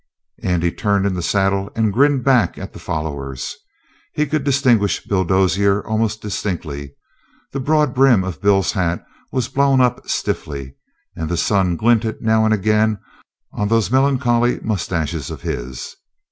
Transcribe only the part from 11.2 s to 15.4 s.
the sun glinted now and again on those melancholy mustaches